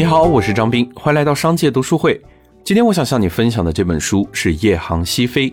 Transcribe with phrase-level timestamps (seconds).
[0.00, 2.18] 你好，我是张斌，欢迎来到商界读书会。
[2.64, 5.50] 今天我想向你分享的这本书是《夜航西飞》。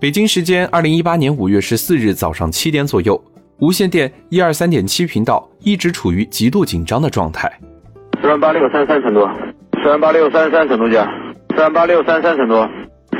[0.00, 3.22] 北京时间二零一八年五月十四日早上七点左右，
[3.60, 7.48] 无线电一二三点七频道一直处于极度紧张的状态。
[8.20, 9.20] 四万八六三三成都，
[9.80, 11.08] 四万八六三三成都价，
[11.54, 12.66] 四万八六三三成都，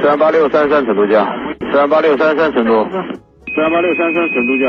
[0.00, 1.24] 四万八六三三成都价，
[1.70, 2.82] 四万八六三三成都，
[3.54, 4.66] 四万八六三三成都价，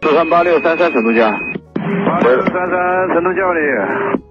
[0.00, 1.36] 四万八六三三成都价，
[2.06, 4.27] 八六三三成都价的。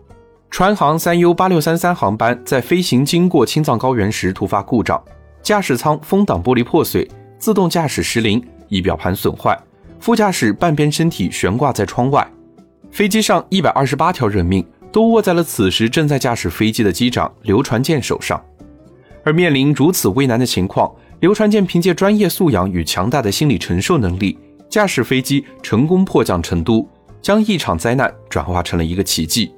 [0.49, 5.01] 川航三 U 八六三三航班在飞行经过青藏高原时突发故障，
[5.43, 9.57] 驾驶舱风挡玻璃破碎，自动驾驶失灵，仪表盘损坏，
[9.99, 12.27] 副驾驶半边身体悬挂在窗外。
[12.91, 18.41] 飞机上一百二十八条人命都握在了此时正在驾驶飞机的机长刘传健手上。
[19.23, 24.39] 而面临如此危难的情况，刘传健凭借专业素养与强大的心理承受能力，
[24.70, 26.89] 驾驶飞机成功迫降成都，
[27.21, 29.51] 将一场灾难转化成了一个奇迹。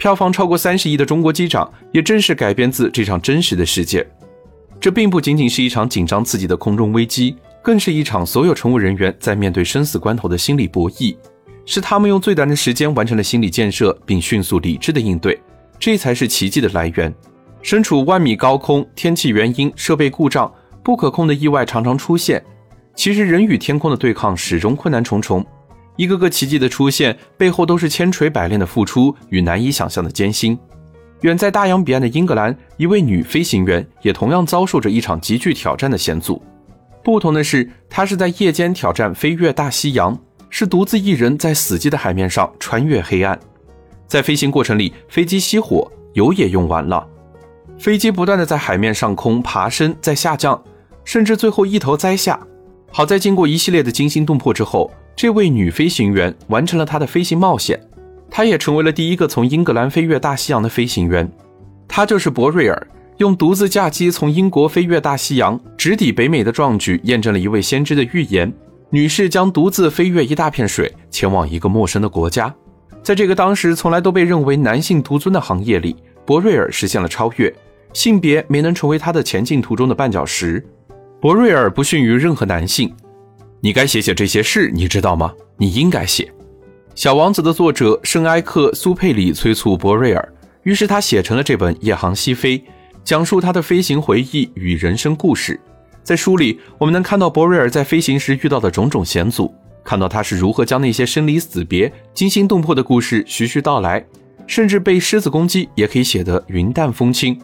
[0.00, 1.62] 票房超过三十亿的《中国机长》
[1.92, 4.04] 也正是改编自这场真实的事件。
[4.80, 11.14] 这并不仅仅是一场紧张刺激的空中危机，更是一场所有乘务人员在面对生死关头的心理博弈。
[11.66, 15.38] 是他们用最短的时间完成了心理建设，并迅速理智的应对，
[15.78, 17.14] 这才是奇迹的来源。
[17.60, 20.50] 身处万米高空，天气原因、设备故障、
[20.82, 22.42] 不可控的意外常常出现。
[22.96, 25.44] 其实人与天空的对抗始终困难重重。
[26.00, 30.58] 一个个奇迹的出现，背后都是千锤百炼的付出与难以想象的艰辛。
[31.20, 36.42] 远在大洋彼岸的英格兰，一位女飞行员也同样遭受着一场极具挑战的险阻。
[37.04, 43.38] 不同的是，她是在夜间挑战飞越大西洋，是独自一人在死寂的海面上穿越黑暗。
[44.06, 47.06] 在飞行过程里，飞机熄火，油也用完了，
[47.78, 50.64] 飞机不断的在海面上空爬升，再下降，
[51.04, 52.40] 甚至最后一头栽下。
[52.90, 54.90] 好在经过一系列的惊心动魄之后。
[55.20, 57.78] 这位女飞行员完成了她的飞行冒险，
[58.30, 61.30] 她也成为了第一个从英格兰飞越大西洋的飞行员。
[61.86, 62.86] 她就是博瑞尔，
[63.18, 68.50] 用独自驾机从英国飞越大西洋，直抵北美的壮举，验证了一位先知的预言：
[68.88, 72.54] 女士将独自飞越一大片水，前往一个陌生的国家。
[73.02, 75.94] 在这个当时从来都被认为男性独尊的行业里，
[76.24, 77.54] 博瑞尔实现了超越，
[77.92, 80.66] 性别没能成为他的前进途中的绊脚石。
[81.20, 82.90] 博瑞尔不逊于任何男性。
[83.62, 85.34] 你该写写这些事，你知道吗？
[85.58, 86.32] 你应该写。
[86.94, 90.32] 小王子的作者圣埃克苏佩里催促博瑞尔，
[90.62, 92.58] 于是他写成了这本《夜航西飞》，
[93.04, 95.60] 讲述他的飞行回忆与人生故事。
[96.02, 99.54] 在书里，我们能看到博瑞尔在飞行时遇到的种种险阻，
[99.84, 104.02] 看到他是如何将那些生离死别、惊心动魄的故事徐徐道来，
[104.46, 107.38] 甚至被狮子攻击也可以写得云淡风轻。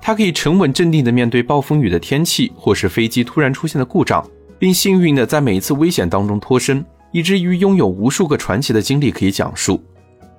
[0.00, 4.26] 他可以沉稳镇定地面对暴风雨的天气，或是飞机突然出现的故障。
[4.64, 6.82] 并幸运的在每一次危险当中脱身，
[7.12, 9.78] 以至于拥有无数个传奇的经历可以讲述。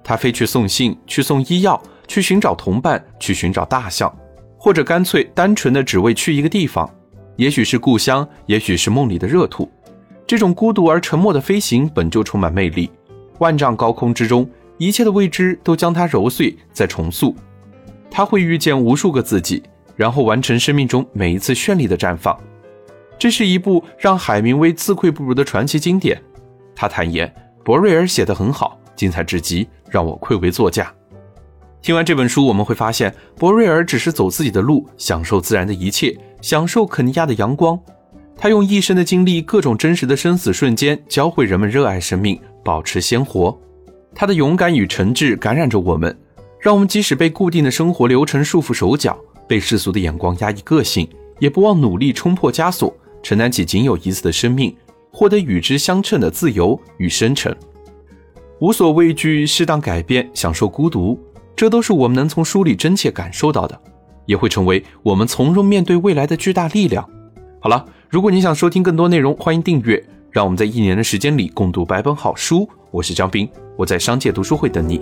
[0.04, 4.12] 他飞去送信，去送医药，去寻找同伴，去寻找大象，
[4.58, 6.90] 或者干脆单纯的只为去一个地方，
[7.36, 9.70] 也许是故乡，也许是梦里的热土。
[10.26, 12.90] 这种孤独而沉默的飞行本就充满魅力。
[13.38, 14.50] 万丈高空之中，
[14.80, 17.36] 一切的未知都将它揉碎再重塑。
[18.10, 19.62] 他会遇见无数个自己，
[19.96, 22.36] 然后完成生命中每一次绚丽的绽放。
[23.18, 26.22] 这是一部让海明威自愧不如的传奇经典。
[26.76, 27.34] 他坦言，
[27.64, 30.94] 博瑞尔写得很好，精彩至极，让我愧为作家。
[31.82, 37.80] 听完这本书，我们会发现，博瑞尔只是走自己的路，享受自然的一切，享受肯尼亚的阳光。
[38.36, 43.58] 他用一生的经历，各种真实的生死瞬间，教会人们热爱生命，保持鲜活。
[44.14, 46.18] 他的勇敢与诚挚感染着我们，
[46.60, 49.18] 让我们即使被固定的生活流程束缚手脚，
[49.48, 51.08] 被世俗的眼光压抑个性，
[51.40, 52.94] 也不忘努力冲破枷锁。
[53.26, 54.72] 承担起仅有一次的生命，
[55.12, 57.58] 获得与之相称的自由与深沉，
[58.60, 61.20] 无所畏惧，适当改变，享受孤独，
[61.56, 63.82] 这都是我们能从书里真切感受到的，
[64.28, 67.04] 也会成为我们从容面对未来的巨大力量。
[67.60, 70.06] 好了，如果你想收听更多内容，欢迎订阅。
[70.30, 72.70] 让我们在一年的时间里共读百本好书。
[72.92, 75.02] 我是张斌，我在商界读书会等你。